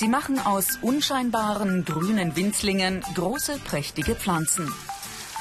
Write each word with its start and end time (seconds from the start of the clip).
Sie 0.00 0.08
machen 0.08 0.38
aus 0.38 0.78
unscheinbaren 0.80 1.84
grünen 1.84 2.34
Winzlingen 2.34 3.02
große, 3.14 3.58
prächtige 3.58 4.14
Pflanzen. 4.14 4.72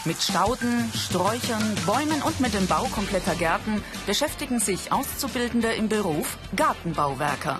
Mit 0.04 0.22
Stauden, 0.22 0.92
Sträuchern, 0.94 1.78
Bäumen 1.86 2.22
und 2.22 2.42
mit 2.42 2.54
dem 2.54 2.68
Bau 2.68 2.84
kompletter 2.94 3.36
Gärten 3.36 3.82
beschäftigen 4.06 4.60
sich 4.60 4.92
Auszubildende 4.92 5.70
im 5.70 5.88
Beruf 5.88 6.38
Gartenbauwerker. 6.58 7.58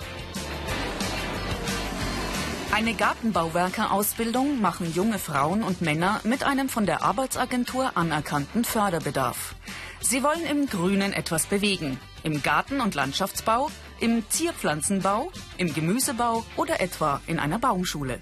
Eine 2.74 2.94
Gartenbauwerkerausbildung 2.96 4.60
machen 4.60 4.94
junge 4.94 5.20
Frauen 5.20 5.64
und 5.64 5.82
Männer 5.82 6.20
mit 6.26 6.44
einem 6.44 6.68
von 6.68 6.86
der 6.86 7.02
Arbeitsagentur 7.02 7.96
anerkannten 7.96 8.66
Förderbedarf. 8.66 9.56
Sie 10.02 10.22
wollen 10.22 10.46
im 10.46 10.66
Grünen 10.66 11.14
etwas 11.14 11.46
bewegen. 11.46 11.98
Im 12.24 12.44
Garten- 12.44 12.82
und 12.82 12.94
Landschaftsbau, 12.94 13.70
im 14.00 14.24
Zierpflanzenbau, 14.30 15.32
im 15.58 15.74
Gemüsebau 15.74 16.46
oder 16.56 16.82
etwa 16.82 17.22
in 17.28 17.40
einer 17.40 17.60
Baumschule. 17.60 18.20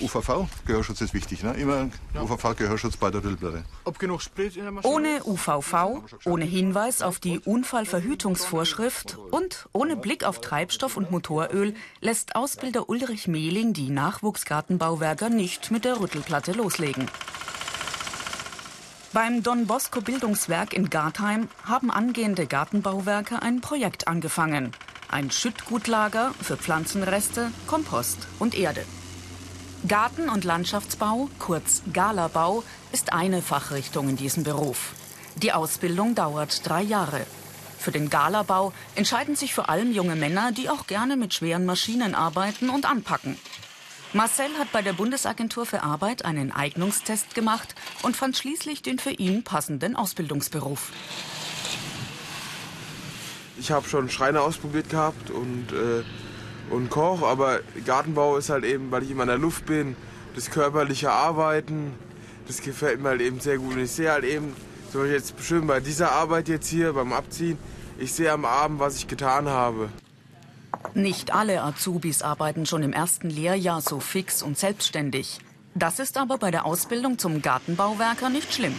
UVV, 0.00 0.48
Gehörschutz 0.66 1.00
ist 1.00 1.14
wichtig. 1.14 1.44
Ne? 1.44 1.52
Immer 1.54 1.88
ja. 2.12 2.22
UVV-Gehörschutz 2.22 2.96
bei 2.96 3.10
der 3.10 3.22
Rüllplatte. 3.22 3.64
Ob 3.84 3.98
genug 3.98 4.22
Sprit 4.22 4.56
in 4.56 4.64
der 4.64 4.72
Maschine? 4.72 4.92
Ohne 4.92 5.24
UVV, 5.24 6.02
ohne 6.24 6.44
Hinweis 6.44 7.00
auf 7.00 7.20
die 7.20 7.38
Unfallverhütungsvorschrift 7.38 9.18
und 9.30 9.68
ohne 9.72 9.96
Blick 9.96 10.24
auf 10.24 10.40
Treibstoff 10.40 10.96
und 10.96 11.10
Motoröl 11.12 11.74
lässt 12.00 12.34
Ausbilder 12.34 12.88
Ulrich 12.88 13.28
Mehling 13.28 13.72
die 13.72 13.90
Nachwuchsgartenbauwerker 13.90 15.28
nicht 15.28 15.70
mit 15.70 15.84
der 15.84 16.00
Rüttelplatte 16.00 16.52
loslegen. 16.52 17.08
Beim 19.14 19.42
Don 19.42 19.66
Bosco 19.66 20.02
Bildungswerk 20.02 20.74
in 20.74 20.90
Gartheim 20.90 21.48
haben 21.64 21.90
angehende 21.90 22.46
Gartenbauwerke 22.46 23.40
ein 23.40 23.62
Projekt 23.62 24.06
angefangen. 24.06 24.72
Ein 25.10 25.30
Schüttgutlager 25.30 26.34
für 26.42 26.58
Pflanzenreste, 26.58 27.50
Kompost 27.66 28.18
und 28.38 28.54
Erde. 28.54 28.84
Garten- 29.88 30.28
und 30.28 30.44
Landschaftsbau, 30.44 31.30
kurz 31.38 31.82
Galabau, 31.90 32.62
ist 32.92 33.14
eine 33.14 33.40
Fachrichtung 33.40 34.10
in 34.10 34.16
diesem 34.16 34.44
Beruf. 34.44 34.92
Die 35.36 35.54
Ausbildung 35.54 36.14
dauert 36.14 36.68
drei 36.68 36.82
Jahre. 36.82 37.24
Für 37.78 37.92
den 37.92 38.10
Galabau 38.10 38.74
entscheiden 38.94 39.36
sich 39.36 39.54
vor 39.54 39.70
allem 39.70 39.90
junge 39.90 40.16
Männer, 40.16 40.52
die 40.52 40.68
auch 40.68 40.86
gerne 40.86 41.16
mit 41.16 41.32
schweren 41.32 41.64
Maschinen 41.64 42.14
arbeiten 42.14 42.68
und 42.68 42.84
anpacken. 42.84 43.38
Marcel 44.14 44.48
hat 44.58 44.72
bei 44.72 44.80
der 44.80 44.94
Bundesagentur 44.94 45.66
für 45.66 45.82
Arbeit 45.82 46.24
einen 46.24 46.50
Eignungstest 46.50 47.34
gemacht 47.34 47.74
und 48.02 48.16
fand 48.16 48.38
schließlich 48.38 48.80
den 48.80 48.98
für 48.98 49.10
ihn 49.10 49.44
passenden 49.44 49.96
Ausbildungsberuf. 49.96 50.92
Ich 53.58 53.70
habe 53.70 53.86
schon 53.86 54.08
Schreiner 54.08 54.42
ausprobiert 54.42 54.88
gehabt 54.88 55.30
und, 55.30 55.72
äh, 55.72 56.04
und 56.72 56.88
Koch, 56.88 57.22
aber 57.22 57.60
Gartenbau 57.84 58.38
ist 58.38 58.48
halt 58.48 58.64
eben, 58.64 58.90
weil 58.90 59.02
ich 59.02 59.10
immer 59.10 59.24
in 59.24 59.28
der 59.28 59.38
Luft 59.38 59.66
bin, 59.66 59.94
das 60.34 60.50
körperliche 60.50 61.10
Arbeiten, 61.10 61.92
das 62.46 62.62
gefällt 62.62 63.02
mir 63.02 63.10
halt 63.10 63.20
eben 63.20 63.40
sehr 63.40 63.58
gut. 63.58 63.74
Und 63.74 63.80
ich 63.80 63.90
sehe 63.90 64.10
halt 64.10 64.24
eben, 64.24 64.56
zum 64.90 65.02
Beispiel 65.02 65.16
jetzt 65.16 65.34
schön 65.42 65.66
bei 65.66 65.80
dieser 65.80 66.12
Arbeit 66.12 66.48
jetzt 66.48 66.68
hier 66.68 66.94
beim 66.94 67.12
Abziehen, 67.12 67.58
ich 67.98 68.12
sehe 68.12 68.32
am 68.32 68.46
Abend, 68.46 68.78
was 68.80 68.96
ich 68.96 69.06
getan 69.06 69.48
habe. 69.48 69.90
Nicht 70.94 71.34
alle 71.34 71.62
Azubis 71.62 72.22
arbeiten 72.22 72.66
schon 72.66 72.82
im 72.82 72.92
ersten 72.92 73.30
Lehrjahr 73.30 73.80
so 73.80 74.00
fix 74.00 74.42
und 74.42 74.58
selbstständig. 74.58 75.38
Das 75.74 75.98
ist 75.98 76.16
aber 76.16 76.38
bei 76.38 76.50
der 76.50 76.64
Ausbildung 76.64 77.18
zum 77.18 77.42
Gartenbauwerker 77.42 78.30
nicht 78.30 78.52
schlimm. 78.52 78.74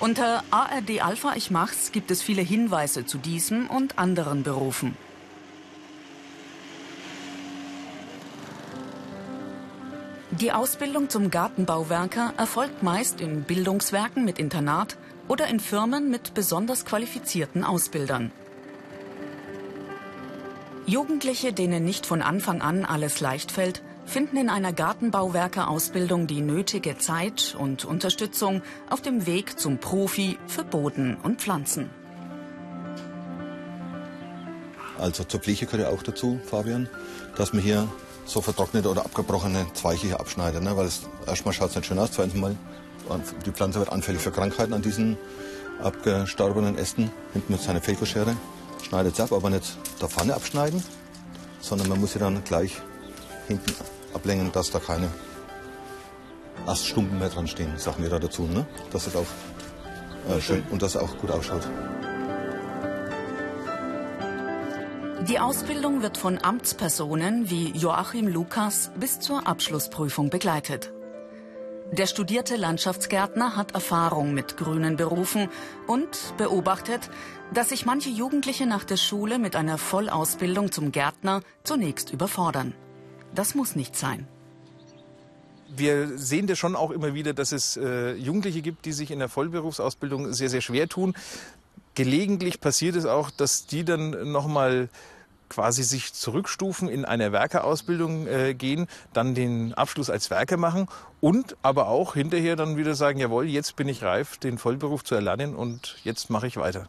Unter 0.00 0.44
ARD 0.50 1.02
Alpha 1.02 1.34
Ich 1.36 1.50
Mach's 1.50 1.92
gibt 1.92 2.10
es 2.10 2.22
viele 2.22 2.42
Hinweise 2.42 3.04
zu 3.04 3.18
diesem 3.18 3.68
und 3.68 3.98
anderen 3.98 4.42
Berufen. 4.42 4.96
Die 10.40 10.52
Ausbildung 10.52 11.08
zum 11.08 11.30
Gartenbauwerker 11.32 12.32
erfolgt 12.36 12.84
meist 12.84 13.20
in 13.20 13.42
Bildungswerken 13.42 14.24
mit 14.24 14.38
Internat 14.38 14.96
oder 15.26 15.48
in 15.48 15.58
Firmen 15.58 16.10
mit 16.10 16.32
besonders 16.32 16.84
qualifizierten 16.84 17.64
Ausbildern. 17.64 18.30
Jugendliche, 20.88 21.52
denen 21.52 21.84
nicht 21.84 22.06
von 22.06 22.22
Anfang 22.22 22.62
an 22.62 22.86
alles 22.86 23.20
leicht 23.20 23.52
fällt, 23.52 23.82
finden 24.06 24.38
in 24.38 24.48
einer 24.48 24.72
Gartenbauwerkerausbildung 24.72 26.26
die 26.26 26.40
nötige 26.40 26.96
Zeit 26.96 27.54
und 27.58 27.84
Unterstützung 27.84 28.62
auf 28.88 29.02
dem 29.02 29.26
Weg 29.26 29.58
zum 29.58 29.76
Profi 29.76 30.38
für 30.46 30.64
Boden 30.64 31.18
und 31.22 31.42
Pflanzen. 31.42 31.90
Also 34.98 35.24
zur 35.24 35.40
Pflege 35.40 35.66
gehört 35.66 35.82
ja 35.82 35.94
auch 35.94 36.02
dazu, 36.02 36.40
Fabian, 36.46 36.88
dass 37.36 37.52
man 37.52 37.60
hier 37.60 37.86
so 38.24 38.40
vertrocknete 38.40 38.88
oder 38.88 39.04
abgebrochene 39.04 39.66
Zweiche 39.74 40.06
hier 40.06 40.20
abschneidet. 40.20 40.62
Ne? 40.62 40.74
Weil 40.74 40.86
es, 40.86 41.02
erstmal 41.26 41.52
schaut 41.52 41.68
es 41.68 41.76
nicht 41.76 41.84
schön 41.84 41.98
aus, 41.98 42.12
zweitens 42.12 42.40
mal 42.40 42.56
die 43.44 43.50
Pflanze 43.50 43.78
wird 43.78 43.92
anfällig 43.92 44.22
für 44.22 44.30
Krankheiten 44.30 44.72
an 44.72 44.80
diesen 44.80 45.18
abgestorbenen 45.82 46.78
Ästen. 46.78 47.10
Hinten 47.34 47.52
mit 47.52 47.60
seiner 47.60 47.82
Felkoschere 47.82 48.34
schneidet 48.82 49.14
es 49.14 49.20
ab, 49.20 49.32
aber 49.32 49.50
nicht 49.50 49.76
der 50.00 50.08
Pfanne 50.08 50.34
abschneiden, 50.34 50.82
sondern 51.60 51.88
man 51.88 52.00
muss 52.00 52.12
sie 52.12 52.18
dann 52.18 52.42
gleich 52.44 52.80
hinten 53.46 53.74
ablängen, 54.14 54.52
dass 54.52 54.70
da 54.70 54.78
keine 54.78 55.08
Aststumpen 56.66 57.18
mehr 57.18 57.30
dran 57.30 57.46
stehen, 57.46 57.76
sagen 57.78 58.02
wir 58.02 58.10
da 58.10 58.18
dazu, 58.18 58.42
ne? 58.42 58.66
dass 58.90 59.06
es 59.06 59.16
auch 59.16 59.26
äh, 60.28 60.40
schön 60.40 60.62
und 60.70 60.82
dass 60.82 60.94
es 60.94 61.00
auch 61.00 61.16
gut 61.18 61.30
ausschaut. 61.30 61.68
Die 65.28 65.38
Ausbildung 65.38 66.02
wird 66.02 66.16
von 66.16 66.38
Amtspersonen 66.42 67.50
wie 67.50 67.70
Joachim 67.72 68.28
Lukas 68.28 68.90
bis 68.98 69.20
zur 69.20 69.46
Abschlussprüfung 69.46 70.30
begleitet. 70.30 70.90
Der 71.90 72.06
studierte 72.06 72.56
Landschaftsgärtner 72.56 73.56
hat 73.56 73.72
Erfahrung 73.72 74.34
mit 74.34 74.58
grünen 74.58 74.96
Berufen 74.96 75.48
und 75.86 76.34
beobachtet, 76.36 77.08
dass 77.54 77.70
sich 77.70 77.86
manche 77.86 78.10
Jugendliche 78.10 78.66
nach 78.66 78.84
der 78.84 78.98
Schule 78.98 79.38
mit 79.38 79.56
einer 79.56 79.78
Vollausbildung 79.78 80.70
zum 80.70 80.92
Gärtner 80.92 81.40
zunächst 81.64 82.12
überfordern. 82.12 82.74
Das 83.34 83.54
muss 83.54 83.74
nicht 83.74 83.96
sein. 83.96 84.28
Wir 85.74 86.18
sehen 86.18 86.46
das 86.46 86.58
schon 86.58 86.76
auch 86.76 86.90
immer 86.90 87.14
wieder, 87.14 87.32
dass 87.32 87.52
es 87.52 87.78
äh, 87.78 88.12
Jugendliche 88.14 88.60
gibt, 88.60 88.84
die 88.84 88.92
sich 88.92 89.10
in 89.10 89.18
der 89.18 89.28
Vollberufsausbildung 89.28 90.32
sehr, 90.34 90.50
sehr 90.50 90.60
schwer 90.60 90.88
tun. 90.88 91.14
Gelegentlich 91.94 92.60
passiert 92.60 92.96
es 92.96 93.06
auch, 93.06 93.30
dass 93.30 93.66
die 93.66 93.84
dann 93.84 94.30
nochmal 94.30 94.90
quasi 95.48 95.82
sich 95.82 96.12
zurückstufen, 96.12 96.88
in 96.88 97.04
eine 97.04 97.32
Werkerausbildung 97.32 98.26
äh, 98.26 98.54
gehen, 98.54 98.86
dann 99.12 99.34
den 99.34 99.74
Abschluss 99.74 100.10
als 100.10 100.30
Werker 100.30 100.56
machen 100.56 100.88
und 101.20 101.56
aber 101.62 101.88
auch 101.88 102.14
hinterher 102.14 102.56
dann 102.56 102.76
wieder 102.76 102.94
sagen, 102.94 103.18
jawohl, 103.18 103.46
jetzt 103.46 103.76
bin 103.76 103.88
ich 103.88 104.02
reif, 104.02 104.38
den 104.38 104.58
Vollberuf 104.58 105.04
zu 105.04 105.14
erlernen 105.14 105.54
und 105.54 105.96
jetzt 106.04 106.30
mache 106.30 106.46
ich 106.46 106.56
weiter. 106.56 106.88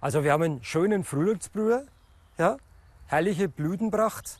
Also 0.00 0.22
wir 0.22 0.32
haben 0.32 0.42
einen 0.42 0.64
schönen 0.64 1.04
Frühlingsbrühe, 1.04 1.86
ja, 2.38 2.56
herrliche 3.06 3.48
Blütenpracht. 3.48 4.38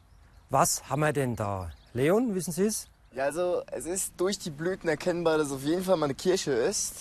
Was 0.50 0.88
haben 0.90 1.00
wir 1.00 1.12
denn 1.12 1.36
da? 1.36 1.70
Leon, 1.94 2.34
wissen 2.34 2.52
Sie 2.52 2.64
es? 2.64 2.88
Ja, 3.14 3.24
also 3.24 3.62
es 3.70 3.86
ist 3.86 4.14
durch 4.16 4.38
die 4.38 4.50
Blüten 4.50 4.88
erkennbar, 4.88 5.38
dass 5.38 5.48
es 5.48 5.52
auf 5.52 5.62
jeden 5.62 5.84
Fall 5.84 5.96
mal 5.96 6.06
eine 6.06 6.14
Kirsche 6.14 6.50
ist. 6.50 6.96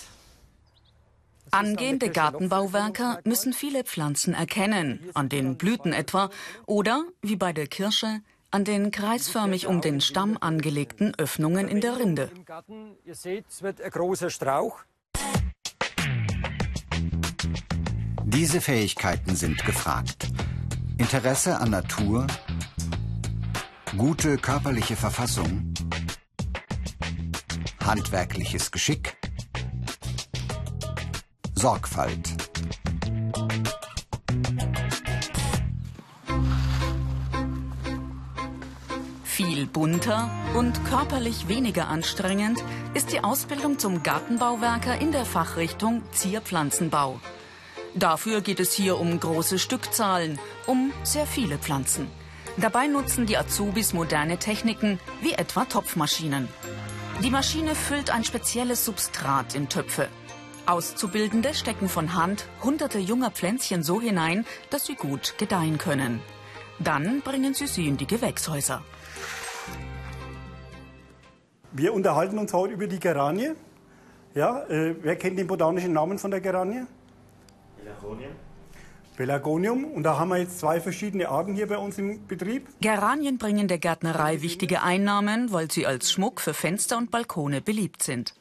Angehende 1.52 2.10
Gartenbauwerker 2.10 3.20
müssen 3.24 3.54
viele 3.54 3.84
Pflanzen 3.84 4.34
erkennen, 4.34 5.00
an 5.14 5.30
den 5.30 5.58
Blüten 5.58 5.94
etwa, 5.94 6.30
oder, 6.66 7.04
wie 7.22 7.36
bei 7.36 7.54
der 7.54 7.68
Kirsche, 7.68 8.22
an 8.52 8.64
den 8.64 8.92
kreisförmig 8.92 9.68
um 9.68 9.82
den 9.82 10.02
Stamm 10.02 10.38
angelegten 10.40 11.14
Öffnungen 11.18 11.68
in 11.68 11.82
der 11.82 11.98
Rinde. 11.98 12.30
Ihr 13.06 13.16
seht, 13.16 13.46
es 13.50 13.64
wird 13.64 13.82
ein 13.82 13.92
großer 13.92 14.30
Strauch. 14.30 14.80
Diese 18.26 18.62
Fähigkeiten 18.62 19.36
sind 19.36 19.64
gefragt. 19.66 20.28
Interesse 20.98 21.60
an 21.60 21.72
Natur, 21.72 22.28
gute 23.98 24.38
körperliche 24.38 24.96
Verfassung, 24.96 25.74
handwerkliches 27.84 28.72
Geschick, 28.72 29.18
Sorgfalt. 31.64 32.28
Viel 39.24 39.66
bunter 39.68 40.30
und 40.56 40.84
körperlich 40.84 41.48
weniger 41.48 41.88
anstrengend 41.88 42.62
ist 42.96 43.14
die 43.14 43.24
Ausbildung 43.24 43.80
zum 43.80 44.04
Gartenbauwerker 44.04 45.00
in 45.00 45.14
der 45.14 45.24
Fachrichtung 45.24 46.02
Zierpflanzenbau. 46.12 47.22
Dafür 47.96 48.42
geht 48.42 48.60
es 48.60 48.74
hier 48.74 49.00
um 49.00 49.18
große 49.18 49.58
Stückzahlen, 49.58 50.40
um 50.68 50.92
sehr 51.04 51.26
viele 51.26 51.58
Pflanzen. 51.58 52.12
Dabei 52.58 52.88
nutzen 52.88 53.26
die 53.26 53.38
Azubis 53.38 53.94
moderne 53.94 54.38
Techniken, 54.38 55.00
wie 55.22 55.32
etwa 55.32 55.64
Topfmaschinen. 55.64 56.50
Die 57.24 57.32
Maschine 57.32 57.74
füllt 57.74 58.10
ein 58.10 58.26
spezielles 58.26 58.84
Substrat 58.84 59.56
in 59.56 59.70
Töpfe. 59.70 60.10
Auszubildende 60.66 61.54
stecken 61.54 61.90
von 61.90 62.16
Hand 62.16 62.48
hunderte 62.64 62.98
junger 62.98 63.32
Pflänzchen 63.32 63.84
so 63.84 64.00
hinein, 64.00 64.46
dass 64.70 64.86
sie 64.86 64.96
gut 64.96 65.36
gedeihen 65.38 65.78
können. 65.78 66.22
Dann 66.80 67.22
bringen 67.22 67.54
sie 67.54 67.68
sie 67.68 67.88
in 67.88 67.98
die 67.98 68.08
Gewächshäuser. 68.08 68.82
Wir 71.74 71.94
unterhalten 71.94 72.38
uns 72.40 72.54
heute 72.54 72.74
über 72.76 72.88
die 72.88 73.00
Geranie. 73.00 73.52
Ja, 74.36 74.64
äh, 74.68 74.96
wer 75.02 75.16
kennt 75.18 75.38
den 75.38 75.48
botanischen 75.48 75.92
Namen 75.92 76.18
von 76.18 76.32
der 76.32 76.40
Geranie? 76.40 76.86
Pelargonium. 77.78 78.32
Pelargonium. 79.18 79.86
Und 79.86 80.04
da 80.04 80.18
haben 80.18 80.30
wir 80.30 80.38
jetzt 80.38 80.60
zwei 80.60 80.80
verschiedene 80.80 81.28
Arten 81.30 81.56
hier 81.56 81.68
bei 81.68 81.78
uns 81.78 81.98
im 81.98 82.26
Betrieb. 82.26 82.68
Geranien 82.80 83.38
bringen 83.38 83.68
der 83.68 83.80
Gärtnerei 83.80 84.42
wichtige 84.42 84.82
Einnahmen, 84.82 85.52
weil 85.52 85.70
sie 85.70 85.86
als 85.86 86.12
Schmuck 86.12 86.40
für 86.40 86.54
Fenster 86.54 86.98
und 86.98 87.12
Balkone 87.12 87.62
beliebt 87.62 88.02
sind. 88.02 88.34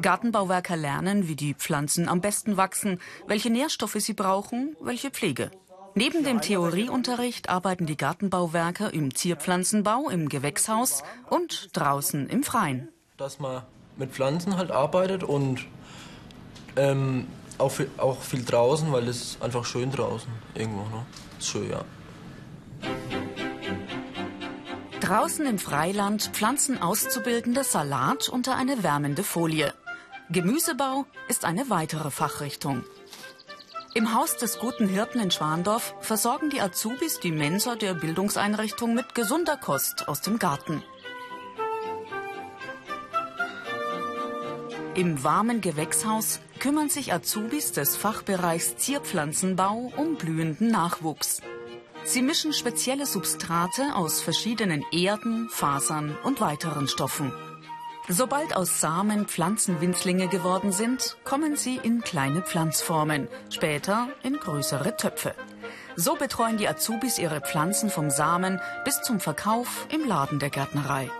Gartenbauwerker 0.00 0.76
lernen, 0.76 1.28
wie 1.28 1.36
die 1.36 1.54
Pflanzen 1.54 2.08
am 2.08 2.20
besten 2.20 2.56
wachsen, 2.56 3.00
welche 3.26 3.50
Nährstoffe 3.50 3.96
sie 3.98 4.14
brauchen, 4.14 4.76
welche 4.80 5.10
Pflege. 5.10 5.50
Neben 5.94 6.24
dem 6.24 6.42
Theorieunterricht 6.42 7.48
arbeiten 7.48 7.86
die 7.86 7.96
Gartenbauwerker 7.96 8.92
im 8.92 9.14
Zierpflanzenbau, 9.14 10.10
im 10.10 10.28
Gewächshaus 10.28 11.02
und 11.30 11.70
draußen 11.72 12.28
im 12.28 12.42
Freien. 12.42 12.90
Dass 13.16 13.38
man 13.38 13.62
mit 13.96 14.12
Pflanzen 14.12 14.58
halt 14.58 14.70
arbeitet 14.70 15.22
und 15.22 15.64
ähm, 16.76 17.26
auch, 17.56 17.70
viel, 17.70 17.90
auch 17.96 18.20
viel 18.20 18.44
draußen, 18.44 18.92
weil 18.92 19.08
es 19.08 19.22
ist 19.22 19.42
einfach 19.42 19.64
schön 19.64 19.90
draußen 19.90 20.30
irgendwo. 20.54 20.82
Ne? 20.82 21.06
Ist 21.38 21.48
schön, 21.48 21.70
ja. 21.70 21.82
Draußen 25.00 25.46
im 25.46 25.58
Freiland 25.58 26.30
pflanzen 26.34 26.82
Auszubildende 26.82 27.64
Salat 27.64 28.28
unter 28.28 28.56
eine 28.56 28.82
wärmende 28.82 29.22
Folie. 29.22 29.72
Gemüsebau 30.28 31.06
ist 31.28 31.44
eine 31.44 31.70
weitere 31.70 32.10
Fachrichtung. 32.10 32.84
Im 33.94 34.12
Haus 34.12 34.36
des 34.36 34.58
Guten 34.58 34.88
Hirten 34.88 35.20
in 35.20 35.30
Schwandorf 35.30 35.94
versorgen 36.00 36.50
die 36.50 36.60
Azubis 36.60 37.20
die 37.20 37.30
Mensa 37.30 37.76
der 37.76 37.94
Bildungseinrichtung 37.94 38.92
mit 38.92 39.14
gesunder 39.14 39.56
Kost 39.56 40.08
aus 40.08 40.22
dem 40.22 40.40
Garten. 40.40 40.82
Im 44.96 45.22
warmen 45.22 45.60
Gewächshaus 45.60 46.40
kümmern 46.58 46.88
sich 46.88 47.12
Azubis 47.12 47.70
des 47.70 47.96
Fachbereichs 47.96 48.76
Zierpflanzenbau 48.78 49.92
um 49.96 50.16
blühenden 50.16 50.72
Nachwuchs. 50.72 51.40
Sie 52.02 52.22
mischen 52.22 52.52
spezielle 52.52 53.06
Substrate 53.06 53.94
aus 53.94 54.20
verschiedenen 54.20 54.84
Erden, 54.90 55.48
Fasern 55.50 56.16
und 56.24 56.40
weiteren 56.40 56.88
Stoffen. 56.88 57.32
Sobald 58.08 58.54
aus 58.54 58.80
Samen 58.80 59.26
Pflanzenwinzlinge 59.26 60.28
geworden 60.28 60.70
sind, 60.70 61.16
kommen 61.24 61.56
sie 61.56 61.80
in 61.82 62.02
kleine 62.02 62.40
Pflanzformen, 62.40 63.26
später 63.50 64.08
in 64.22 64.36
größere 64.36 64.96
Töpfe. 64.96 65.34
So 65.96 66.14
betreuen 66.14 66.56
die 66.56 66.68
Azubis 66.68 67.18
ihre 67.18 67.40
Pflanzen 67.40 67.90
vom 67.90 68.10
Samen 68.10 68.60
bis 68.84 69.02
zum 69.02 69.18
Verkauf 69.18 69.88
im 69.92 70.06
Laden 70.06 70.38
der 70.38 70.50
Gärtnerei. 70.50 71.10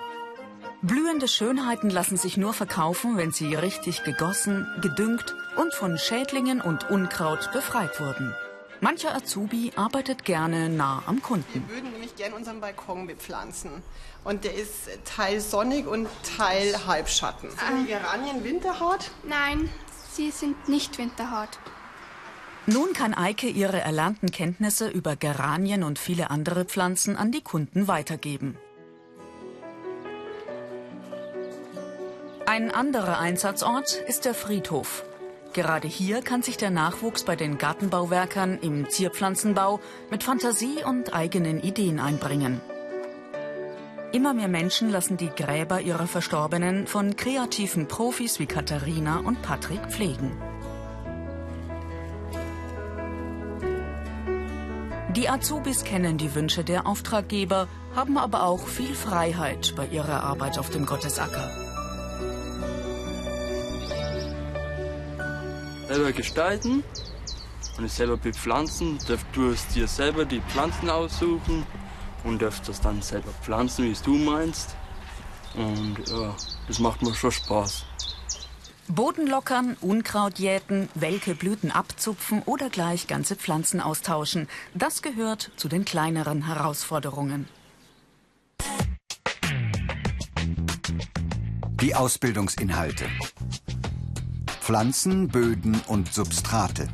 Blühende 0.80 1.26
Schönheiten 1.26 1.90
lassen 1.90 2.16
sich 2.16 2.36
nur 2.36 2.52
verkaufen, 2.52 3.16
wenn 3.16 3.32
sie 3.32 3.52
richtig 3.56 4.04
gegossen, 4.04 4.64
gedüngt 4.80 5.34
und 5.56 5.74
von 5.74 5.98
Schädlingen 5.98 6.60
und 6.60 6.88
Unkraut 6.88 7.50
befreit 7.52 7.98
wurden. 7.98 8.32
Mancher 8.80 9.16
Azubi 9.16 9.72
arbeitet 9.74 10.24
gerne 10.24 10.68
nah 10.68 11.02
am 11.06 11.22
Kunden. 11.22 11.64
Wir 11.66 11.82
würden 11.82 11.95
gerne 12.16 12.34
unseren 12.34 12.60
Balkon 12.60 13.06
bepflanzen. 13.06 13.70
Und 14.24 14.44
der 14.44 14.54
ist 14.54 14.88
Teil 15.04 15.40
sonnig 15.40 15.86
und 15.86 16.08
Teil 16.36 16.86
Halbschatten. 16.86 17.50
Sind 17.50 17.84
die 17.84 17.92
Geranien 17.92 18.42
winterhart? 18.42 19.10
Nein, 19.24 19.70
sie 20.12 20.30
sind 20.30 20.68
nicht 20.68 20.98
winterhart. 20.98 21.58
Nun 22.66 22.92
kann 22.94 23.14
Eike 23.14 23.46
ihre 23.46 23.80
erlernten 23.80 24.32
Kenntnisse 24.32 24.88
über 24.88 25.14
Geranien 25.14 25.84
und 25.84 26.00
viele 26.00 26.30
andere 26.30 26.64
Pflanzen 26.64 27.16
an 27.16 27.30
die 27.30 27.42
Kunden 27.42 27.86
weitergeben. 27.86 28.58
Ein 32.44 32.72
anderer 32.72 33.18
Einsatzort 33.18 34.02
ist 34.08 34.24
der 34.24 34.34
Friedhof. 34.34 35.04
Gerade 35.56 35.88
hier 35.88 36.20
kann 36.20 36.42
sich 36.42 36.58
der 36.58 36.68
Nachwuchs 36.68 37.24
bei 37.24 37.34
den 37.34 37.56
Gartenbauwerkern 37.56 38.58
im 38.58 38.90
Zierpflanzenbau 38.90 39.80
mit 40.10 40.22
Fantasie 40.22 40.84
und 40.84 41.14
eigenen 41.14 41.62
Ideen 41.62 41.98
einbringen. 41.98 42.60
Immer 44.12 44.34
mehr 44.34 44.48
Menschen 44.48 44.90
lassen 44.90 45.16
die 45.16 45.30
Gräber 45.30 45.80
ihrer 45.80 46.06
Verstorbenen 46.08 46.86
von 46.86 47.16
kreativen 47.16 47.88
Profis 47.88 48.38
wie 48.38 48.44
Katharina 48.44 49.20
und 49.20 49.40
Patrick 49.40 49.80
pflegen. 49.88 50.36
Die 55.14 55.30
Azubis 55.30 55.84
kennen 55.84 56.18
die 56.18 56.34
Wünsche 56.34 56.64
der 56.64 56.86
Auftraggeber, 56.86 57.66
haben 57.94 58.18
aber 58.18 58.42
auch 58.42 58.66
viel 58.66 58.94
Freiheit 58.94 59.72
bei 59.74 59.86
ihrer 59.86 60.22
Arbeit 60.22 60.58
auf 60.58 60.68
dem 60.68 60.84
Gottesacker. 60.84 61.65
Selber 65.88 66.12
gestalten 66.12 66.82
und 67.76 67.84
es 67.84 67.96
selber 67.96 68.16
bepflanzen. 68.16 68.98
Du 69.32 69.50
es 69.50 69.66
dir 69.68 69.86
selber 69.86 70.24
die 70.24 70.40
Pflanzen 70.40 70.90
aussuchen 70.90 71.66
und 72.24 72.42
darfst 72.42 72.68
das 72.68 72.80
dann 72.80 73.02
selber 73.02 73.30
pflanzen, 73.42 73.84
wie 73.84 73.92
es 73.92 74.02
du 74.02 74.16
meinst. 74.16 74.74
Und 75.54 75.96
ja, 76.08 76.34
das 76.68 76.78
macht 76.78 77.02
mir 77.02 77.14
schon 77.14 77.32
Spaß. 77.32 77.84
Boden 78.88 79.26
lockern, 79.26 79.76
Unkraut 79.80 80.38
jäten, 80.38 80.88
welke 80.94 81.34
Blüten 81.34 81.72
abzupfen 81.72 82.42
oder 82.42 82.70
gleich 82.70 83.08
ganze 83.08 83.34
Pflanzen 83.34 83.80
austauschen. 83.80 84.48
Das 84.74 85.02
gehört 85.02 85.50
zu 85.56 85.68
den 85.68 85.84
kleineren 85.84 86.46
Herausforderungen. 86.46 87.48
Die 91.80 91.94
Ausbildungsinhalte. 91.94 93.06
Pflanzen, 94.66 95.28
Böden 95.28 95.80
und 95.86 96.12
Substrate. 96.12 96.88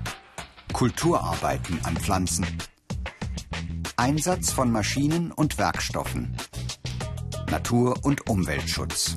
Kulturarbeiten 0.74 1.82
an 1.86 1.96
Pflanzen. 1.96 2.46
Einsatz 3.96 4.52
von 4.52 4.70
Maschinen 4.70 5.32
und 5.32 5.56
Werkstoffen. 5.56 6.36
Natur- 7.50 7.98
und 8.02 8.29
Umweltschutz. 8.29 9.17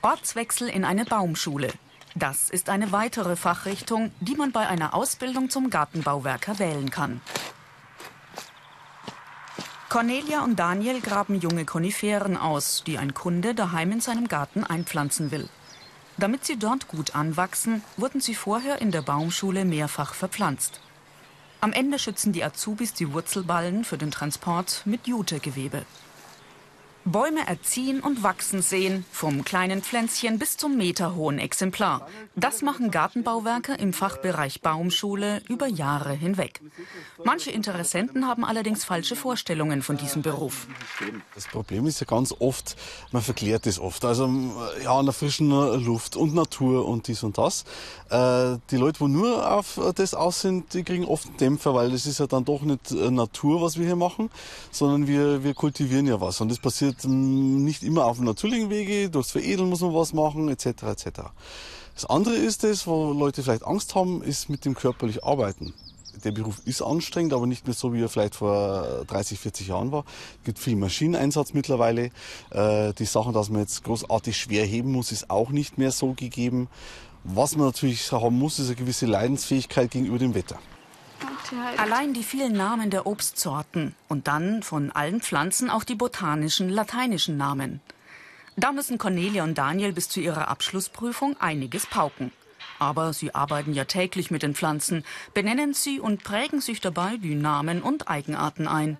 Ortswechsel 0.00 0.70
in 0.70 0.86
eine 0.86 1.04
Baumschule. 1.04 1.68
Das 2.14 2.48
ist 2.48 2.70
eine 2.70 2.92
weitere 2.92 3.36
Fachrichtung, 3.36 4.10
die 4.20 4.36
man 4.36 4.52
bei 4.52 4.66
einer 4.66 4.94
Ausbildung 4.94 5.50
zum 5.50 5.68
Gartenbauwerker 5.68 6.58
wählen 6.58 6.90
kann. 6.90 7.20
Cornelia 9.96 10.44
und 10.44 10.58
Daniel 10.58 11.00
graben 11.00 11.40
junge 11.40 11.64
Koniferen 11.64 12.36
aus, 12.36 12.84
die 12.86 12.98
ein 12.98 13.14
Kunde 13.14 13.54
daheim 13.54 13.92
in 13.92 14.02
seinem 14.02 14.28
Garten 14.28 14.62
einpflanzen 14.62 15.30
will. 15.30 15.48
Damit 16.18 16.44
sie 16.44 16.58
dort 16.58 16.86
gut 16.86 17.14
anwachsen, 17.14 17.80
wurden 17.96 18.20
sie 18.20 18.34
vorher 18.34 18.82
in 18.82 18.90
der 18.90 19.00
Baumschule 19.00 19.64
mehrfach 19.64 20.12
verpflanzt. 20.12 20.80
Am 21.62 21.72
Ende 21.72 21.98
schützen 21.98 22.34
die 22.34 22.44
Azubis 22.44 22.92
die 22.92 23.14
Wurzelballen 23.14 23.84
für 23.84 23.96
den 23.96 24.10
Transport 24.10 24.82
mit 24.84 25.06
Jutegewebe. 25.06 25.86
Bäume 27.06 27.46
erziehen 27.46 28.00
und 28.00 28.24
wachsen 28.24 28.62
sehen, 28.62 29.04
vom 29.12 29.44
kleinen 29.44 29.80
Pflänzchen 29.80 30.40
bis 30.40 30.56
zum 30.56 30.76
meterhohen 30.76 31.38
Exemplar. 31.38 32.08
Das 32.34 32.62
machen 32.62 32.90
Gartenbauwerke 32.90 33.74
im 33.74 33.92
Fachbereich 33.92 34.60
Baumschule 34.60 35.40
über 35.48 35.68
Jahre 35.68 36.12
hinweg. 36.12 36.60
Manche 37.24 37.52
Interessenten 37.52 38.26
haben 38.26 38.44
allerdings 38.44 38.84
falsche 38.84 39.14
Vorstellungen 39.14 39.82
von 39.82 39.96
diesem 39.96 40.22
Beruf. 40.22 40.66
Das 41.36 41.46
Problem 41.46 41.86
ist 41.86 42.00
ja 42.00 42.06
ganz 42.06 42.34
oft, 42.40 42.76
man 43.12 43.22
verklärt 43.22 43.68
es 43.68 43.78
oft. 43.78 44.04
Also 44.04 44.28
ja, 44.82 44.98
an 44.98 45.06
der 45.06 45.12
frischen 45.12 45.50
Luft 45.84 46.16
und 46.16 46.34
Natur 46.34 46.88
und 46.88 47.06
dies 47.06 47.22
und 47.22 47.38
das. 47.38 47.62
Äh, 48.10 48.58
die 48.72 48.78
Leute, 48.78 48.98
wo 48.98 49.06
nur 49.06 49.48
auf 49.48 49.80
das 49.94 50.12
aus 50.14 50.40
sind, 50.40 50.74
die 50.74 50.82
kriegen 50.82 51.04
oft 51.04 51.28
einen 51.28 51.36
Dämpfer, 51.36 51.72
weil 51.72 51.92
das 51.92 52.06
ist 52.06 52.18
ja 52.18 52.26
dann 52.26 52.44
doch 52.44 52.62
nicht 52.62 52.90
Natur, 52.90 53.62
was 53.62 53.78
wir 53.78 53.86
hier 53.86 53.94
machen, 53.94 54.28
sondern 54.72 55.06
wir, 55.06 55.44
wir 55.44 55.54
kultivieren 55.54 56.08
ja 56.08 56.20
was. 56.20 56.40
Und 56.40 56.50
das 56.50 56.58
passiert 56.58 56.95
nicht 57.04 57.82
immer 57.82 58.06
auf 58.06 58.16
dem 58.16 58.26
natürlichen 58.26 58.70
Wege, 58.70 59.10
durchs 59.10 59.32
Veredeln 59.32 59.68
muss 59.68 59.80
man 59.80 59.94
was 59.94 60.12
machen, 60.12 60.48
etc. 60.48 60.66
etc. 60.66 61.08
Das 61.94 62.04
andere 62.06 62.34
ist 62.34 62.62
es, 62.64 62.86
wo 62.86 63.12
Leute 63.12 63.42
vielleicht 63.42 63.66
Angst 63.66 63.94
haben, 63.94 64.22
ist 64.22 64.48
mit 64.48 64.64
dem 64.64 64.74
körperlich 64.74 65.24
Arbeiten. 65.24 65.72
Der 66.24 66.32
Beruf 66.32 66.60
ist 66.64 66.82
anstrengend, 66.82 67.32
aber 67.32 67.46
nicht 67.46 67.66
mehr 67.66 67.74
so, 67.74 67.92
wie 67.92 68.02
er 68.02 68.08
vielleicht 68.08 68.34
vor 68.34 69.04
30, 69.06 69.38
40 69.38 69.68
Jahren 69.68 69.92
war. 69.92 70.04
Es 70.40 70.44
gibt 70.44 70.58
viel 70.58 70.76
Maschineneinsatz 70.76 71.52
mittlerweile. 71.52 72.10
Äh, 72.50 72.92
die 72.94 73.04
Sachen, 73.04 73.32
dass 73.32 73.50
man 73.50 73.60
jetzt 73.60 73.84
großartig 73.84 74.36
schwer 74.36 74.64
heben 74.64 74.92
muss, 74.92 75.12
ist 75.12 75.30
auch 75.30 75.50
nicht 75.50 75.78
mehr 75.78 75.92
so 75.92 76.14
gegeben. 76.14 76.68
Was 77.24 77.56
man 77.56 77.66
natürlich 77.66 78.10
haben 78.12 78.38
muss, 78.38 78.58
ist 78.58 78.66
eine 78.66 78.76
gewisse 78.76 79.06
Leidensfähigkeit 79.06 79.90
gegenüber 79.90 80.18
dem 80.18 80.34
Wetter. 80.34 80.58
Allein 81.76 82.12
die 82.14 82.22
vielen 82.22 82.54
Namen 82.54 82.90
der 82.90 83.06
Obstsorten 83.06 83.94
und 84.08 84.26
dann 84.26 84.62
von 84.62 84.90
allen 84.92 85.20
Pflanzen 85.20 85.70
auch 85.70 85.84
die 85.84 85.94
botanischen 85.94 86.68
lateinischen 86.68 87.36
Namen. 87.36 87.80
Da 88.56 88.72
müssen 88.72 88.98
Cornelia 88.98 89.44
und 89.44 89.56
Daniel 89.56 89.92
bis 89.92 90.08
zu 90.08 90.20
ihrer 90.20 90.48
Abschlussprüfung 90.48 91.38
einiges 91.40 91.86
pauken. 91.86 92.32
Aber 92.78 93.12
sie 93.12 93.34
arbeiten 93.34 93.74
ja 93.74 93.84
täglich 93.84 94.30
mit 94.30 94.42
den 94.42 94.54
Pflanzen, 94.54 95.04
benennen 95.34 95.74
sie 95.74 96.00
und 96.00 96.24
prägen 96.24 96.60
sich 96.60 96.80
dabei 96.80 97.16
die 97.16 97.34
Namen 97.34 97.82
und 97.82 98.08
Eigenarten 98.08 98.66
ein. 98.66 98.98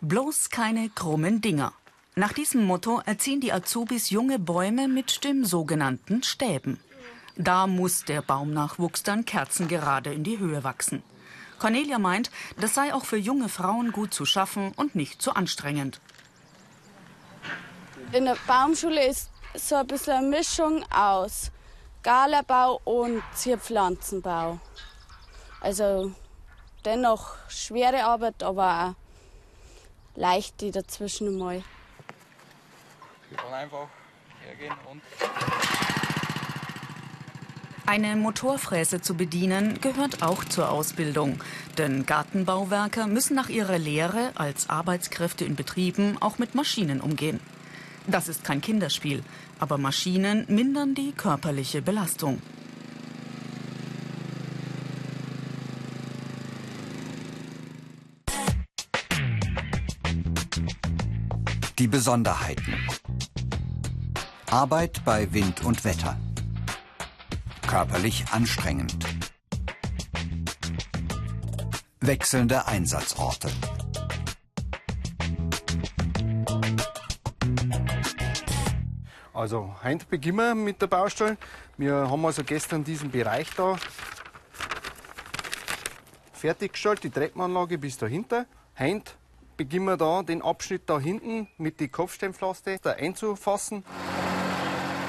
Bloß 0.00 0.50
keine 0.50 0.88
krummen 0.90 1.40
Dinger. 1.40 1.72
Nach 2.16 2.32
diesem 2.32 2.64
Motto 2.64 3.00
erziehen 3.04 3.40
die 3.40 3.52
Azubis 3.52 4.10
junge 4.10 4.38
Bäume 4.38 4.88
mit 4.88 5.24
dem 5.24 5.44
sogenannten 5.44 6.22
Stäben. 6.22 6.80
Da 7.36 7.66
muss 7.66 8.04
der 8.04 8.22
Baumnachwuchs 8.22 9.02
dann 9.02 9.24
kerzengerade 9.24 10.12
in 10.12 10.24
die 10.24 10.38
Höhe 10.38 10.64
wachsen. 10.64 11.02
Cornelia 11.58 11.98
meint, 11.98 12.30
das 12.60 12.74
sei 12.74 12.92
auch 12.94 13.04
für 13.04 13.16
junge 13.16 13.48
Frauen 13.48 13.92
gut 13.92 14.12
zu 14.12 14.24
schaffen 14.26 14.72
und 14.76 14.94
nicht 14.94 15.22
zu 15.22 15.32
anstrengend. 15.32 16.00
In 18.12 18.26
der 18.26 18.36
Baumschule 18.46 19.04
ist 19.06 19.30
so 19.54 19.76
ein 19.76 19.86
bisschen 19.86 20.14
eine 20.14 20.28
Mischung 20.28 20.84
aus 20.92 21.50
Galabau 22.02 22.80
und 22.84 23.22
Zierpflanzenbau. 23.34 24.60
Also 25.60 26.12
dennoch 26.84 27.34
schwere 27.48 28.04
Arbeit, 28.04 28.42
aber 28.42 28.94
auch 28.94 29.06
leichte 30.16 30.70
dazwischen 30.70 31.36
mal. 31.36 31.62
Wir 33.28 33.42
wollen 33.42 33.54
einfach 33.54 33.88
hergehen 34.44 34.74
und 34.90 35.02
eine 37.86 38.16
Motorfräse 38.16 39.00
zu 39.00 39.14
bedienen 39.14 39.80
gehört 39.80 40.22
auch 40.22 40.44
zur 40.44 40.70
Ausbildung. 40.70 41.42
Denn 41.78 42.04
Gartenbauwerker 42.04 43.06
müssen 43.06 43.34
nach 43.34 43.48
ihrer 43.48 43.78
Lehre 43.78 44.32
als 44.34 44.68
Arbeitskräfte 44.68 45.44
in 45.44 45.56
Betrieben 45.56 46.16
auch 46.20 46.38
mit 46.38 46.54
Maschinen 46.54 47.00
umgehen. 47.00 47.40
Das 48.06 48.28
ist 48.28 48.44
kein 48.44 48.60
Kinderspiel, 48.60 49.22
aber 49.58 49.78
Maschinen 49.78 50.44
mindern 50.48 50.94
die 50.94 51.12
körperliche 51.12 51.82
Belastung. 51.82 52.40
Die 61.78 61.88
Besonderheiten. 61.88 62.74
Arbeit 64.50 65.04
bei 65.04 65.32
Wind 65.32 65.64
und 65.64 65.84
Wetter. 65.84 66.16
Körperlich 67.76 68.24
anstrengend. 68.30 68.96
Wechselnde 72.00 72.66
Einsatzorte. 72.66 73.50
Also 79.34 79.76
heute 79.84 80.06
beginnen 80.06 80.38
wir 80.38 80.54
mit 80.54 80.80
der 80.80 80.86
Baustelle. 80.86 81.36
Wir 81.76 82.08
haben 82.08 82.24
also 82.24 82.44
gestern 82.44 82.82
diesen 82.82 83.10
Bereich 83.10 83.50
da 83.54 83.76
fertiggestellt, 86.32 87.04
die 87.04 87.10
Treppenanlage 87.10 87.76
bis 87.76 87.98
dahinter. 87.98 88.46
Heute 88.78 89.12
beginnen 89.58 89.84
wir 89.84 89.98
da 89.98 90.22
den 90.22 90.40
Abschnitt 90.40 90.84
da 90.86 90.98
hinten 90.98 91.46
mit 91.58 91.78
den 91.78 91.92
Kopfsteinpflaster 91.92 92.96
einzufassen. 92.96 93.84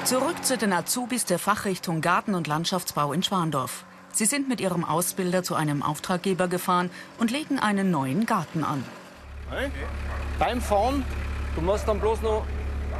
Zurück 0.08 0.42
zu 0.42 0.56
den 0.56 0.72
Azubis 0.72 1.26
der 1.26 1.38
Fachrichtung 1.38 2.00
Garten- 2.00 2.34
und 2.34 2.46
Landschaftsbau 2.46 3.12
in 3.12 3.22
Schwandorf. 3.22 3.84
Sie 4.10 4.24
sind 4.24 4.48
mit 4.48 4.58
ihrem 4.58 4.82
Ausbilder 4.82 5.42
zu 5.42 5.54
einem 5.54 5.82
Auftraggeber 5.82 6.48
gefahren 6.48 6.88
und 7.18 7.30
legen 7.30 7.58
einen 7.58 7.90
neuen 7.90 8.24
Garten 8.24 8.64
an. 8.64 8.82
Okay. 9.50 9.70
Beim 10.38 10.62
Fahren, 10.62 11.04
du 11.54 11.60
musst 11.60 11.86
dann 11.86 12.00
bloß 12.00 12.22
noch, 12.22 12.46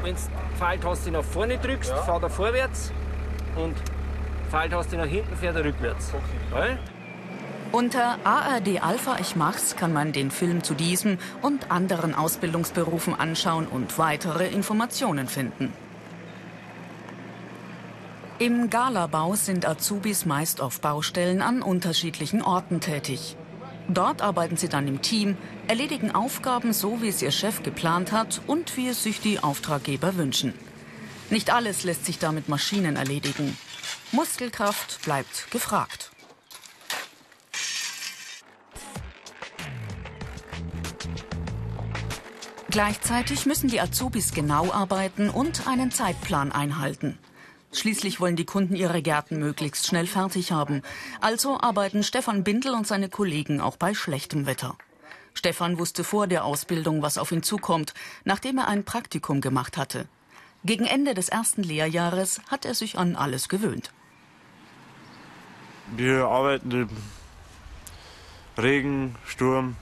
wenn 0.03 0.17
du 0.17 0.21
Pfeiltaste 0.59 1.11
nach 1.11 1.25
vorne 1.25 1.57
drückst, 1.57 1.89
ja. 1.89 2.03
fährt 2.03 2.25
er 2.25 2.29
vorwärts 2.29 2.93
und 3.57 3.75
Pfeiltaste 4.51 4.99
nach 4.99 5.07
hinten 5.07 5.35
fährt 5.35 5.57
er 5.57 5.65
rückwärts. 5.65 6.13
Okay. 6.53 6.77
Unter 7.73 8.19
ARD 8.25 8.83
Alpha 8.83 9.17
Ich 9.19 9.35
Mach's 9.35 9.77
kann 9.77 9.95
man 9.95 10.13
den 10.13 10.31
Film 10.31 10.63
zu 10.63 10.75
diesem 10.75 11.17
und 11.41 11.71
anderen 11.71 12.15
Ausbildungsberufen 12.15 13.19
anschauen 13.19 13.67
und 13.67 13.97
weitere 13.97 14.49
Informationen 14.49 15.27
finden. 15.27 15.73
Im 18.41 18.71
Galabau 18.71 19.35
sind 19.35 19.67
Azubis 19.67 20.25
meist 20.25 20.61
auf 20.61 20.81
Baustellen 20.81 21.43
an 21.43 21.61
unterschiedlichen 21.61 22.41
Orten 22.41 22.81
tätig. 22.81 23.37
Dort 23.89 24.23
arbeiten 24.23 24.57
sie 24.57 24.69
dann 24.69 24.87
im 24.87 25.03
Team, 25.03 25.37
erledigen 25.67 26.15
Aufgaben 26.15 26.73
so, 26.73 27.03
wie 27.03 27.09
es 27.09 27.21
ihr 27.21 27.33
Chef 27.33 27.65
geplant 27.65 28.13
hat 28.13 28.41
und 28.47 28.77
wie 28.77 28.87
es 28.87 29.03
sich 29.03 29.21
die 29.21 29.41
Auftraggeber 29.41 30.17
wünschen. 30.17 30.55
Nicht 31.31 31.53
alles 31.53 31.83
lässt 31.83 32.07
sich 32.07 32.21
da 32.21 32.31
mit 32.31 32.49
Maschinen 32.49 32.95
erledigen. 32.95 33.59
Muskelkraft 34.13 35.03
bleibt 35.03 35.51
gefragt. 35.51 36.13
Gleichzeitig 42.71 43.47
müssen 43.47 43.69
die 43.69 43.81
Azubis 43.81 44.33
genau 44.33 44.71
arbeiten 44.71 45.29
und 45.29 45.67
einen 45.67 45.91
Zeitplan 45.91 46.53
einhalten. 46.53 47.19
Schließlich 47.73 48.19
wollen 48.19 48.37
die 48.37 48.47
Kunden 48.47 48.75
ihre 48.75 49.03
Gärten 49.03 49.39
möglichst 49.39 49.87
schnell 49.87 50.07
fertig 50.07 50.53
haben. 50.53 50.83
Also 51.21 51.61
arbeiten 51.61 52.03
Stefan 52.03 52.43
Bindel 52.43 52.73
und 52.73 52.87
seine 52.87 53.09
Kollegen 53.09 53.61
auch 53.61 53.77
bei 53.77 53.95
schlechtem 53.95 54.47
Wetter. 54.47 54.77
Stefan 55.35 55.79
wusste 55.79 56.03
vor 56.03 56.27
der 56.27 56.45
Ausbildung, 56.45 57.03
was 57.03 57.19
auf 57.19 57.31
ihn 57.31 57.43
zukommt, 57.43 57.95
nachdem 58.25 58.59
er 58.59 58.69
ein 58.69 58.85
Praktikum 58.85 59.41
gemacht 59.41 59.77
hatte. 59.77 60.09
Gegen 60.65 60.85
Ende 60.87 61.15
des 61.15 61.29
ersten 61.29 61.63
Lehrjahres 61.63 62.41
hat 62.49 62.65
er 62.65 62.75
sich 62.75 62.99
an 62.99 63.15
alles 63.15 63.49
gewöhnt. 63.49 63.93
Wir 65.97 66.27
arbeiten 66.27 66.71
im 66.71 66.89
Regen, 68.57 69.15
Sturm, 69.25 69.77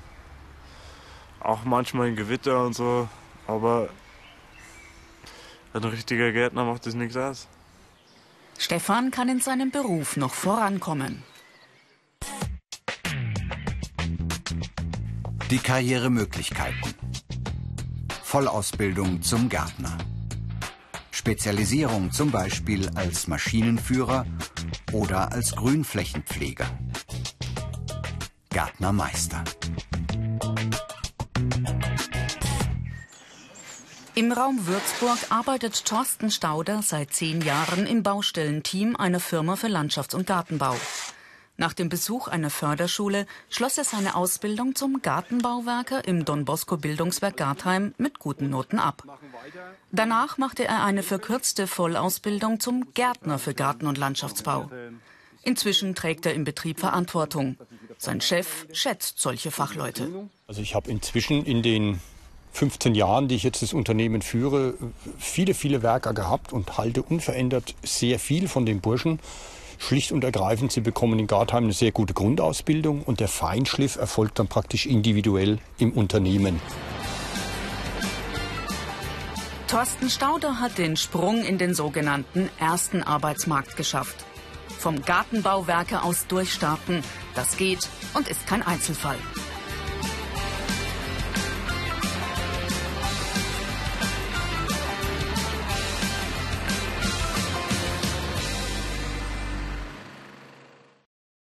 auch 1.40 1.64
manchmal 1.64 2.08
in 2.08 2.16
Gewitter 2.16 2.64
und 2.64 2.74
so, 2.74 3.08
aber 3.46 3.88
ein 5.72 5.84
richtiger 5.84 6.32
Gärtner 6.32 6.64
macht 6.64 6.84
das 6.84 6.94
nichts 6.94 7.16
aus. 7.16 7.48
Stefan 8.58 9.10
kann 9.10 9.28
in 9.28 9.40
seinem 9.40 9.70
Beruf 9.70 10.16
noch 10.16 10.34
vorankommen. 10.34 11.22
Die 15.50 15.58
Karrieremöglichkeiten. 15.58 16.94
Vollausbildung 18.22 19.22
zum 19.22 19.48
Gärtner. 19.48 19.96
Spezialisierung 21.12 22.10
zum 22.12 22.30
Beispiel 22.30 22.88
als 22.96 23.28
Maschinenführer 23.28 24.26
oder 24.92 25.32
als 25.32 25.54
Grünflächenpfleger. 25.54 26.66
Gärtnermeister. 28.50 29.44
Im 34.18 34.32
Raum 34.32 34.66
Würzburg 34.66 35.18
arbeitet 35.28 35.84
Thorsten 35.84 36.30
Stauder 36.30 36.80
seit 36.80 37.12
zehn 37.12 37.42
Jahren 37.42 37.86
im 37.86 38.02
Baustellenteam 38.02 38.96
einer 38.96 39.20
Firma 39.20 39.56
für 39.56 39.66
Landschafts- 39.66 40.14
und 40.14 40.26
Gartenbau. 40.26 40.74
Nach 41.58 41.74
dem 41.74 41.90
Besuch 41.90 42.26
einer 42.26 42.48
Förderschule 42.48 43.26
schloss 43.50 43.76
er 43.76 43.84
seine 43.84 44.16
Ausbildung 44.16 44.74
zum 44.74 45.02
Gartenbauwerker 45.02 46.08
im 46.08 46.24
Don 46.24 46.46
Bosco 46.46 46.78
Bildungswerk 46.78 47.36
Gartheim 47.36 47.92
mit 47.98 48.18
guten 48.18 48.48
Noten 48.48 48.78
ab. 48.78 49.02
Danach 49.92 50.38
machte 50.38 50.64
er 50.64 50.82
eine 50.82 51.02
verkürzte 51.02 51.66
Vollausbildung 51.66 52.58
zum 52.58 52.94
Gärtner 52.94 53.38
für 53.38 53.52
Garten- 53.52 53.86
und 53.86 53.98
Landschaftsbau. 53.98 54.70
Inzwischen 55.42 55.94
trägt 55.94 56.24
er 56.24 56.32
im 56.32 56.44
Betrieb 56.44 56.80
Verantwortung. 56.80 57.58
Sein 57.98 58.22
Chef 58.22 58.64
schätzt 58.72 59.18
solche 59.18 59.50
Fachleute. 59.50 60.26
Also 60.46 60.62
ich 60.62 60.74
habe 60.74 60.90
inzwischen 60.90 61.44
in 61.44 61.62
den 61.62 62.00
15 62.56 62.94
Jahren, 62.94 63.28
die 63.28 63.34
ich 63.34 63.42
jetzt 63.42 63.60
das 63.60 63.74
Unternehmen 63.74 64.22
führe, 64.22 64.74
viele, 65.18 65.52
viele 65.52 65.82
Werker 65.82 66.14
gehabt 66.14 66.54
und 66.54 66.78
halte 66.78 67.02
unverändert 67.02 67.74
sehr 67.84 68.18
viel 68.18 68.48
von 68.48 68.64
den 68.64 68.80
Burschen. 68.80 69.20
Schlicht 69.78 70.10
und 70.10 70.24
ergreifend, 70.24 70.72
sie 70.72 70.80
bekommen 70.80 71.18
in 71.18 71.26
Gartheim 71.26 71.64
eine 71.64 71.74
sehr 71.74 71.92
gute 71.92 72.14
Grundausbildung 72.14 73.02
und 73.02 73.20
der 73.20 73.28
Feinschliff 73.28 73.96
erfolgt 73.96 74.38
dann 74.38 74.48
praktisch 74.48 74.86
individuell 74.86 75.58
im 75.78 75.92
Unternehmen. 75.92 76.58
Thorsten 79.68 80.08
Stauder 80.08 80.58
hat 80.58 80.78
den 80.78 80.96
Sprung 80.96 81.44
in 81.44 81.58
den 81.58 81.74
sogenannten 81.74 82.48
ersten 82.58 83.02
Arbeitsmarkt 83.02 83.76
geschafft. 83.76 84.16
Vom 84.78 85.02
Gartenbauwerker 85.02 86.04
aus 86.04 86.26
durchstarten, 86.26 87.02
das 87.34 87.58
geht 87.58 87.86
und 88.14 88.28
ist 88.28 88.46
kein 88.46 88.62
Einzelfall. 88.62 89.18